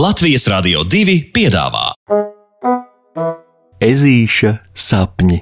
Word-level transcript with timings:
Latvijas 0.00 0.46
Rādio 0.48 0.80
2 0.88 1.14
piedāvā 1.34 1.90
Ezīša 3.84 4.52
sapņi. 4.72 5.40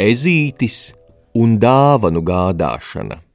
Ezītis 0.00 0.78
un 1.36 1.58
dāvanu 1.60 2.24
gādāšana. 2.24 3.26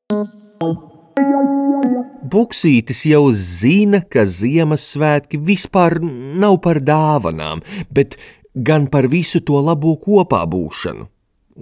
Buksītis 2.35 3.05
jau 3.07 3.29
zina, 3.31 4.01
ka 4.11 4.25
Ziemassvētki 4.27 5.37
vispār 5.39 6.01
nav 6.03 6.57
par 6.65 6.81
dāvanām, 6.83 7.61
bet 7.87 8.17
gan 8.51 8.89
par 8.91 9.07
visu 9.07 9.39
to 9.39 9.61
labo 9.63 9.93
kopā 10.01 10.41
būšanu. 10.51 11.05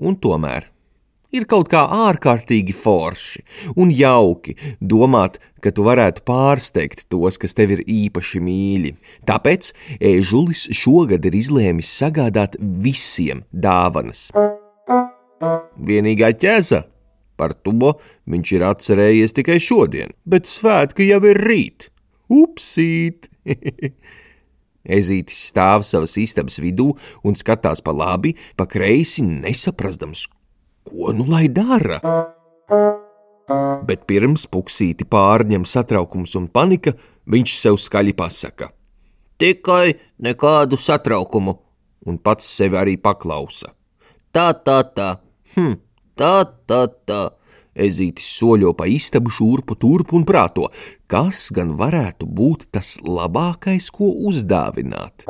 Un 0.01 0.15
tomēr 0.17 0.65
ir 1.33 1.45
kaut 1.49 1.69
kā 1.69 1.83
ārkārtīgi 2.07 2.73
forši 2.73 3.43
un 3.77 3.91
jauki 3.93 4.55
domāt, 4.81 5.37
ka 5.61 5.69
tu 5.69 5.85
varētu 5.85 6.25
pārsteigt 6.25 7.05
tos, 7.05 7.37
kas 7.37 7.53
tev 7.53 7.75
ir 7.75 7.83
īpaši 7.85 8.41
mīļi. 8.41 8.95
Tāpēc 9.29 9.69
Ēžulis 10.01 10.71
šogad 10.73 11.29
ir 11.29 11.37
izlēmis 11.37 11.93
sagādāt 12.01 12.57
visiem 12.59 13.45
dāvanas. 13.53 14.31
Vienīgā 15.77 16.33
ķēza 16.41 16.81
par 17.39 17.55
to 17.65 17.93
viņš 18.29 18.51
ir 18.57 18.65
atcerējies 18.67 19.35
tikai 19.39 19.59
šodien, 19.61 20.13
bet 20.25 20.49
svētki 20.49 21.09
jau 21.09 21.21
ir 21.29 21.39
rīt. 21.43 21.89
Upsīt! 22.31 23.29
Ezītis 24.97 25.39
stāv 25.47 25.85
savas 25.87 26.17
istabas 26.19 26.59
vidū 26.59 26.89
un 27.23 27.37
skatās 27.39 27.79
pa 27.83 27.93
labi, 27.95 28.33
pa 28.59 28.67
kreisi, 28.67 29.23
nesaprastams, 29.23 30.25
ko 30.83 31.13
nu 31.15 31.27
lai 31.29 31.47
dara. 31.47 32.01
Bet 33.87 34.03
pirms 34.07 34.45
puksīti 34.51 35.07
pārņem 35.07 35.63
satraukums 35.67 36.35
un 36.39 36.49
panika, 36.51 36.95
viņš 37.27 37.55
sev 37.59 37.79
skaļi 37.79 38.15
pasaka: 38.15 38.71
Tikai 39.39 39.95
nekādu 40.23 40.79
satraukumu, 40.79 41.55
un 42.07 42.19
pats 42.19 42.47
sevi 42.47 42.79
arī 42.79 42.97
paklausa. 42.99 43.71
Tā, 44.33 44.51
tā, 44.65 44.79
tā, 44.95 45.09
hm, 45.55 45.75
tā, 46.19 46.35
tā, 46.67 46.85
tā. 47.07 47.21
Ezītis 47.73 48.27
soļo 48.37 48.75
pa 48.77 48.85
istabu 48.85 49.31
šurpu 49.33 49.75
turpu 49.81 50.19
un 50.19 50.25
prāto, 50.29 50.67
kas 51.09 51.47
gan 51.55 51.73
varētu 51.79 52.27
būt 52.29 52.67
tas 52.75 52.99
labākais, 53.01 53.89
ko 53.89 54.11
uzdāvināt. 54.29 55.25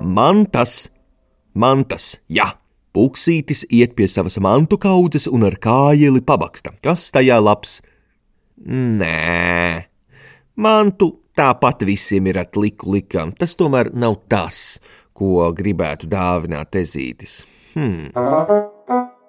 Mantas, 0.00 0.78
mantas, 1.52 2.14
jā! 2.28 2.54
Puksītis 2.96 3.66
iet 3.76 3.92
pie 3.92 4.06
savas 4.08 4.38
mantu 4.40 4.78
kaudzes 4.80 5.26
un 5.28 5.42
ar 5.44 5.58
kājieli 5.60 6.22
pabaksta. 6.24 6.72
Kas 6.80 7.10
tajā 7.12 7.36
labs? 7.42 7.74
Nē, 8.64 9.84
mantu 10.56 11.10
tāpat 11.36 11.84
visiem 11.84 12.30
ir 12.32 12.40
atliku 12.40 12.94
likām. 12.94 13.34
Tas 13.36 13.52
tomēr 13.60 13.92
nav 13.92 14.16
tas, 14.32 14.78
ko 15.12 15.50
gribētu 15.52 16.08
dāvināt 16.08 16.80
ezītis. 16.80 17.42
Hmm. 17.76 18.08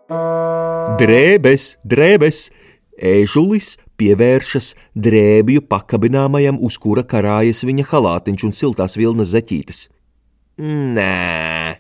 Drēbes, 0.08 1.64
drēbes! 1.84 2.46
Ēžulis 2.98 3.74
pievēršas 4.00 4.70
drēbju 4.96 5.66
pakabināmajam, 5.68 6.58
uz 6.64 6.78
kura 6.80 7.04
karājas 7.04 7.66
viņa 7.68 7.84
halātiņš 7.92 8.46
un 8.48 8.56
siltās 8.56 8.96
vilnas 8.98 9.34
zeķītes. 9.36 9.82
Nē, 10.64 11.76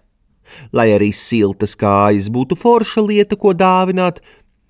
lai 0.76 0.88
arī 0.94 1.10
siltas 1.16 1.78
kājas 1.80 2.28
būtu 2.30 2.60
forša 2.60 3.06
lieta, 3.08 3.40
ko 3.40 3.56
dāvināt, 3.56 4.20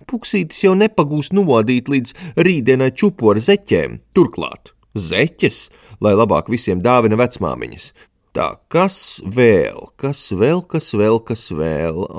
puksītis 0.05 0.61
jau 0.63 0.75
nepagūs 0.77 1.33
novadīt 1.33 1.89
līdz 1.89 2.13
rītdienai 2.37 2.93
čupu 2.93 3.33
ar 3.33 3.41
zeķēm. 3.41 3.99
Turklāt 4.13 4.71
zeķes, 4.93 5.63
lai 5.99 6.13
labāk 6.13 6.53
visiem 6.53 6.85
dāvina 6.85 7.17
vecmāmiņas. 7.19 7.89
Tā, 8.37 8.51
kas 8.69 9.17
vēl, 9.25 9.87
kas 9.97 10.19
vēl, 10.29 10.59
kas 10.69 10.91
vēl, 10.93 11.17
kas 11.25 11.47
vēl? 11.49 12.03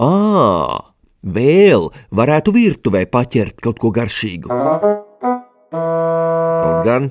Ah, 0.00 0.06
ah, 0.06 0.76
vēl 1.20 1.90
varētu 2.16 2.54
virtuvē 2.56 3.02
paķert 3.12 3.60
kaut 3.60 3.76
ko 3.82 3.90
garšīgu. 3.92 4.48
Kaut 5.68 6.80
gan 6.88 7.10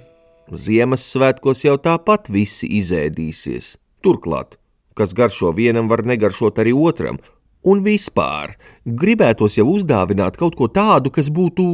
Ziemassvētkos 0.49 1.61
jau 1.67 1.77
tāpat 1.77 2.31
visi 2.33 2.65
izēdīsies. 2.79 3.75
Turklāt, 4.01 4.57
kas 4.97 5.13
garšo 5.13 5.53
vienam, 5.53 5.85
var 5.91 6.01
negaršot 6.09 6.57
arī 6.57 6.73
otram, 6.73 7.21
un 7.61 7.85
vispār 7.85 8.57
gribētos 8.81 9.59
jau 9.61 9.67
uzdāvināt 9.75 10.41
kaut 10.41 10.57
ko 10.57 10.73
tādu, 10.73 11.13
kas 11.13 11.29
būtu 11.29 11.69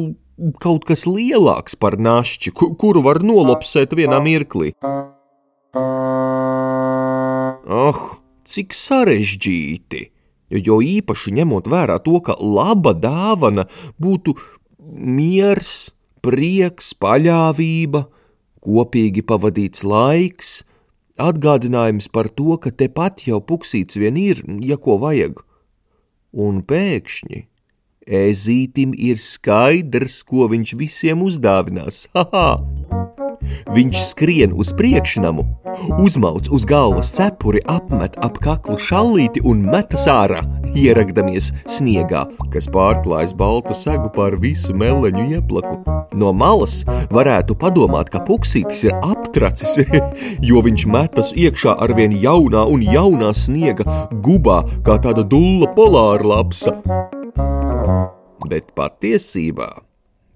kaut 0.59 0.83
kas 0.83 1.07
lielāks 1.07 1.79
par 1.79 1.95
našķi, 1.95 2.51
kuru 2.51 3.05
var 3.05 3.23
nolopsēt 3.23 3.95
vienā 3.95 4.19
mirklī. 4.19 4.75
Ah, 7.65 8.19
cik 8.45 8.73
sarežģīti! 8.77 10.09
jo 10.49 10.79
īpaši 10.81 11.33
ņemot 11.39 11.67
vērā 11.71 11.97
to, 12.03 12.19
ka 12.21 12.35
laba 12.39 12.93
dāvana 12.93 13.65
būtu 14.01 14.35
miers, 14.85 15.91
prieks, 16.25 16.93
paļāvība, 16.93 18.05
kopīgi 18.65 19.25
pavadīts 19.25 19.83
laiks, 19.85 20.63
atgādinājums 21.21 22.09
par 22.11 22.29
to, 22.29 22.57
ka 22.57 22.71
tepat 22.71 23.25
jau 23.27 23.41
puksīts 23.41 23.97
vien 23.97 24.17
ir, 24.19 24.43
ja 24.61 24.77
ko 24.77 24.97
vajag. 25.01 25.41
Un 26.35 26.63
pēkšņi 26.67 27.45
ezītim 28.05 28.93
ir 28.97 29.21
skaidrs, 29.21 30.21
ko 30.27 30.49
viņš 30.51 30.75
visiem 30.77 31.23
uzdāvinās. 31.25 32.05
Haha! 32.13 32.74
Viņš 33.75 34.01
skrien 34.11 34.53
uz 34.53 34.71
priekšnamu, 34.77 35.45
uzmauc 35.99 36.49
uz 36.53 36.65
galvas 36.69 37.11
cepuri, 37.15 37.61
apmet 37.69 38.17
ap 38.23 38.39
kaklu 38.43 38.77
šallīti 38.81 39.43
un 39.45 39.63
metas 39.71 40.07
ārā, 40.11 40.43
ieragdamies 40.75 41.51
sniegā, 41.69 42.25
kas 42.53 42.69
pārklājas 42.71 43.35
baltu 43.37 43.75
segu 43.77 44.11
pār 44.15 44.37
visu 44.41 44.75
meleņu 44.77 45.27
ieplaku. 45.37 45.79
No 46.15 46.31
malas 46.31 46.83
varētu 47.11 47.57
padomāt, 47.59 48.11
ka 48.13 48.21
puksītis 48.27 48.85
ir 48.87 48.95
aptracis, 49.03 49.79
jo 50.49 50.61
viņš 50.65 50.85
metas 50.91 51.33
iekšā 51.35 51.75
ar 51.81 51.95
vien 51.97 52.15
jaunā 52.15 52.63
un 52.71 52.85
jaunā 52.85 53.33
sniega 53.35 54.07
gubā, 54.23 54.61
kā 54.85 54.99
tāda 55.03 55.25
dulla 55.27 55.71
polāra 55.75 56.35
lapsa. 56.35 56.77
Bet 58.45 58.71
patiesībā 58.77 59.73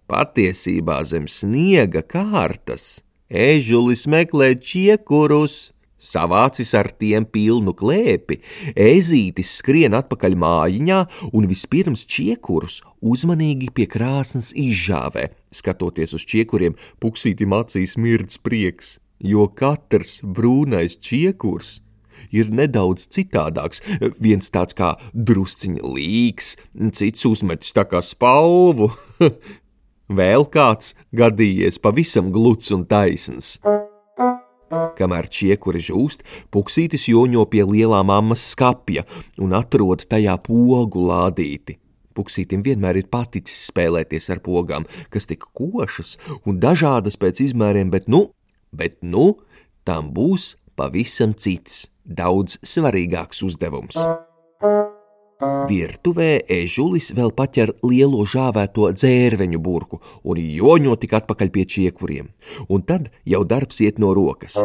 Patiesībā 0.09 1.03
zem 1.06 1.28
sniega 1.30 2.02
kārtas 2.02 3.03
ežulis 3.30 4.08
meklē 4.09 4.56
čiekurus. 4.58 5.70
Savācis 6.00 6.70
ar 6.80 6.88
tiem 6.96 7.25
pilnu 7.28 7.74
klēpi, 7.75 8.38
ezītis 8.72 9.52
skrien 9.59 9.97
atpakaļ 9.97 10.38
mājiņā 10.40 11.00
un 11.36 11.47
vispirms 11.52 12.06
čiekurus 12.08 12.78
uzmanīgi 13.03 13.68
pie 13.75 13.86
krāsnes 13.92 14.53
izžāvē. 14.56 15.28
Skatoties 15.52 16.16
uz 16.16 16.24
čiekuriem, 16.24 16.80
puksītim 17.03 17.52
acīs 17.59 17.97
mirdz 18.00 18.40
prieks, 18.40 18.96
jo 19.20 19.50
katrs 19.52 20.22
brūnais 20.24 20.96
čiekurs 21.03 21.81
ir 22.31 22.47
nedaudz 22.47 23.09
citādāks. 23.12 23.84
Viens 24.24 24.47
tāds 24.56 24.80
kā 24.80 24.96
drusciņa 25.14 25.84
līks, 25.84 26.56
cits 26.96 27.28
uzmetis 27.28 27.76
tā 27.76 27.84
kā 27.91 28.00
spalvu, 28.00 28.94
vēl 30.09 30.47
kāds 30.52 30.96
gadījies 31.16 31.80
pavisam 31.81 32.31
gluds 32.34 32.72
un 32.75 32.85
taisns. 32.90 33.58
Kamēr 35.00 35.29
čiekuri 35.32 35.82
žūst, 35.82 36.26
puksītis 36.53 37.08
joņo 37.09 37.46
pie 37.50 37.64
lielā 37.66 38.02
mammas 38.06 38.44
skapja 38.52 39.06
un 39.41 39.56
atrod 39.58 40.03
tajā 40.09 40.35
pogu 40.44 41.06
lādīti. 41.08 41.79
Puksītim 42.17 42.66
vienmēr 42.66 43.00
ir 43.00 43.08
paticis 43.08 43.70
spēlēties 43.70 44.28
ar 44.34 44.41
pogām, 44.44 44.85
kas 45.14 45.29
tik 45.29 45.46
košas 45.56 46.17
un 46.44 46.59
dažādas 46.59 47.16
pēc 47.22 47.46
izmēriem, 47.47 47.94
bet 47.94 48.09
nu, 48.12 48.28
bet 48.76 49.00
nu, 49.02 49.40
tam 49.88 50.12
būs 50.14 50.55
pavisam 50.76 51.34
cits, 51.34 51.85
daudz 52.03 52.59
svarīgāks 52.66 53.46
uzdevums. 53.47 54.02
Virtuvē 55.40 56.41
ežulis 56.52 57.14
vēl 57.16 57.30
paķer 57.32 57.72
lielo 57.88 58.26
žāvēto 58.28 58.90
dzērveņu 58.91 59.62
burku 59.64 60.02
un 60.28 60.41
joņo 60.44 60.97
tik 61.00 61.16
atpakaļ 61.22 61.52
pie 61.56 61.64
čiekuriem, 61.64 62.28
un 62.68 62.84
tad 62.84 63.08
jau 63.24 63.46
darbs 63.47 63.80
iet 63.86 64.03
no 64.03 64.12
rokas. 64.18 64.58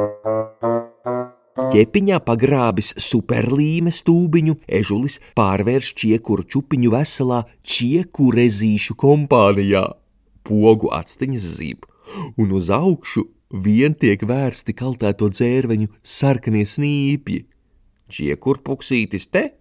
Ķepiņā 1.71 2.19
pagrābis 2.27 2.91
superlīmes 2.99 4.03
stūbiņu, 4.03 4.59
ežulis 4.67 5.21
pārvērš 5.39 5.95
čiekuru 6.03 6.43
čupiņu 6.43 6.91
veselā 6.91 7.45
čieku 7.63 8.33
rezīšu 8.35 8.99
kompānijā. 8.99 9.87
Pogu 10.43 10.91
atsteņas 10.91 11.51
zīb, 11.55 11.87
un 12.35 12.51
uz 12.59 12.75
augšu 12.75 13.29
vien 13.63 13.95
tiek 13.95 14.27
vērsti 14.27 14.75
kaltēto 14.75 15.31
dzērveņu 15.31 15.93
sarkanie 16.03 16.67
snīpji. 16.67 17.45
Čiekurpuksītis 18.11 19.31
te, 19.31 19.53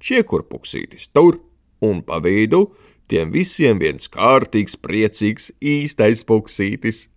čiekurpuksītis 0.00 1.10
tur, 1.14 1.40
un 1.84 2.02
pa 2.06 2.20
vidu 2.24 2.66
tiem 3.10 3.32
visiem 3.34 3.80
viens 3.82 4.10
kārtīgs, 4.12 4.76
priecīgs, 4.78 5.50
īstais 5.60 6.22
puksītis. 6.28 7.08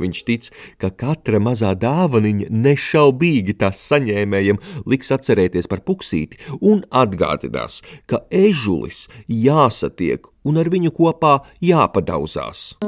Viņš 0.00 0.20
tic, 0.24 0.46
ka 0.80 0.88
katra 0.96 1.36
mazā 1.44 1.74
dāvaniņa 1.76 2.48
nešaubīgi 2.48 3.56
tās 3.60 3.82
saņēmējiem 3.90 4.60
liks 4.88 5.12
atcerēties 5.16 5.68
par 5.68 5.82
puksīti 5.84 6.40
un 6.64 6.80
atgādinās, 6.88 7.82
ka 8.08 8.22
ežulis 8.32 9.08
jāsatiek 9.28 10.24
un 10.48 10.62
ar 10.62 10.72
viņu 10.72 10.94
kopā 10.96 11.34
jāpadauzās. 11.60 12.80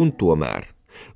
Un 0.00 0.14
tomēr, 0.20 0.70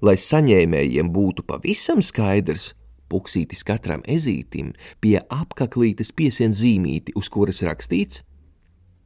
lai 0.04 0.16
saņēmējiem 0.20 1.10
būtu 1.14 1.44
pavisam 1.48 2.02
skaidrs, 2.02 2.72
puksītis 3.12 3.64
katram 3.66 4.02
ezītim 4.10 4.72
pie 5.00 5.18
apaklītes 5.28 6.12
piesien 6.12 6.54
zīmīti, 6.56 7.14
uz 7.16 7.30
kuras 7.32 7.62
rakstīts: 7.66 8.22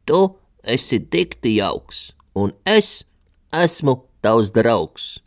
Tu 0.08 0.20
esi 0.64 1.00
tik 1.00 1.38
jauks, 1.44 2.12
un 2.34 2.54
es 2.64 3.04
esmu 3.52 4.00
tavs 4.22 4.50
draugs. 4.52 5.18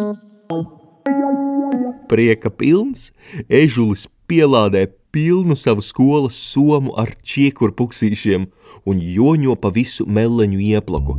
Prieka 2.12 2.52
pilns, 2.52 3.12
ežulis 3.48 4.08
pielādē 4.28 4.88
pilnu 5.12 5.56
savu 5.56 5.84
skolas 5.84 6.36
somu 6.36 6.94
ar 7.00 7.12
čiekuru 7.24 7.76
puksīšiem 7.76 8.48
un 8.88 9.00
joņo 9.00 9.56
pa 9.62 9.72
visu 9.72 10.08
meleņu 10.08 10.60
ieplaku. 10.72 11.18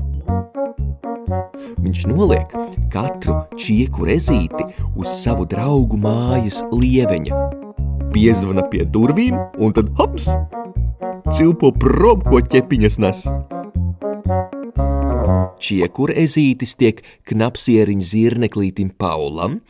Viņš 1.83 2.07
noliek 2.11 2.53
katru 2.93 3.39
čieku 3.59 4.07
rezīti 4.09 4.67
uz 4.97 5.11
savu 5.23 5.47
draugu 5.49 5.99
mājas 6.01 6.63
lieveņa. 6.73 7.43
Piezvana 8.13 8.67
pie 8.69 8.85
durvīm 8.85 9.39
un 9.59 9.73
tad 9.77 9.89
hops! 9.99 10.33
Cilpo 11.33 11.71
prom, 11.73 12.21
ko 12.27 12.43
ķepiņas 12.45 12.99
nes. 13.01 13.23
Čiekura 15.63 16.17
ezītis 16.21 16.75
tiek 16.77 17.01
knapsieriņa 17.31 18.09
zirneklītim 18.11 18.91
Paulam, 18.99 19.61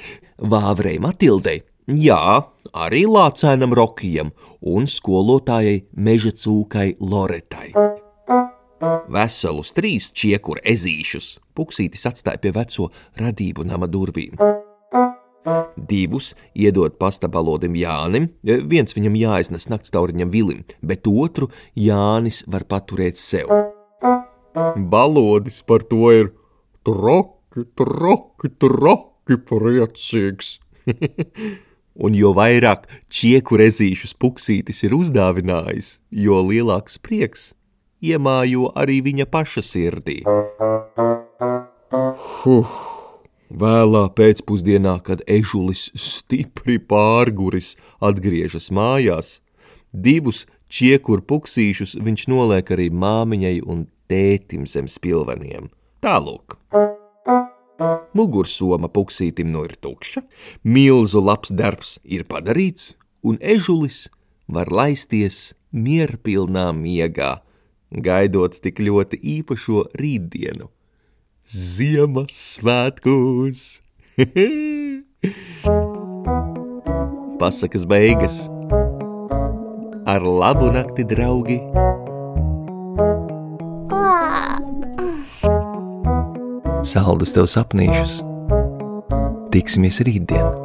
Vāvrei 0.41 0.97
Matildei, 1.03 1.61
jā, 1.87 2.43
arī 2.73 3.05
lācēnam 3.07 3.77
Rokijam 3.77 4.33
un 4.63 4.89
skolotājai 4.89 5.83
meža 5.93 6.33
cūkai 6.33 6.95
Loretai. 6.99 7.73
Veselus 8.83 9.71
trīs 9.77 10.09
čiekura 10.11 10.63
ezīšus 10.67 11.37
puksītis 11.55 12.03
atstāja 12.09 12.41
pie 12.43 12.51
veco 12.57 12.89
radību 13.21 13.67
nama 13.69 13.87
durvīm. 13.87 14.35
Divus 15.93 16.33
iedod 16.55 16.97
pastabalodim 16.99 17.77
Jānim, 17.79 18.29
viens 18.43 18.95
viņam 18.97 19.19
jāiznes 19.19 19.69
naktstauriņam 19.71 20.31
Vilim, 20.35 20.65
bet 20.83 21.07
otru 21.07 21.51
Jānis 21.79 22.43
var 22.47 22.67
paturēt 22.67 23.19
sev. 23.19 23.51
Balodis 24.93 25.63
par 25.67 25.87
to 25.87 26.11
ir 26.15 26.33
troki, 26.87 27.67
troki, 27.79 28.53
troki 28.59 29.39
priecīgs. 29.47 30.57
Un 32.03 32.15
jo 32.17 32.33
vairāk 32.35 32.87
čieku 33.13 33.59
rezīšus 33.61 34.17
puksītis 34.19 34.83
ir 34.87 34.95
uzdāvinājis, 34.97 35.99
jo 36.11 36.41
lielāks 36.49 36.97
prieks 36.99 37.53
iemājo 38.03 38.73
arī 38.79 39.01
viņa 39.07 39.27
paša 39.31 39.63
sirdī. 39.67 40.23
Huh! 42.43 42.73
Vēlā 43.53 44.07
pēcpusdienā, 44.17 44.95
kad 45.05 45.21
ežulis 45.29 45.91
stipri 45.99 46.79
pārguris 46.81 47.75
atgriežas 48.01 48.71
mājās, 48.73 49.43
divus 49.93 50.47
čiekur 50.73 51.21
puksīšus 51.29 51.99
viņš 52.01 52.25
noliek 52.33 52.73
arī 52.73 52.89
māmiņai 52.89 53.59
un 53.69 53.85
tētim 54.09 54.65
zem 54.65 54.89
spilveniem. 54.89 55.69
Tālūk. 56.01 56.57
Mugursoma 58.17 58.89
puksītim 58.93 59.53
nu 59.53 59.67
ir 59.69 59.77
tukša, 59.77 60.25
milzu 60.65 61.21
labs 61.21 61.53
darbs 61.53 61.99
ir 62.05 62.25
padarīts, 62.29 62.95
un 63.21 63.37
ežulis 63.41 64.07
var 64.49 64.73
laisties 64.73 65.53
mierpilnā 65.73 66.71
miegā, 66.77 67.35
gaidot 68.01 68.57
tik 68.63 68.79
ļoti 68.81 69.19
īpašo 69.39 69.85
rītdienu- 69.99 70.69
Ziemassvētkus! 71.75 73.83
Pasakas 77.43 77.85
beigas! 77.85 78.49
Ar 80.07 80.23
labu 80.23 80.71
nakti, 80.75 81.05
draugi! 81.05 81.61
Saldus 86.87 87.35
tev 87.37 87.47
sapnīšus! 87.51 88.21
Tiksimies 89.55 90.03
rītdien! 90.07 90.62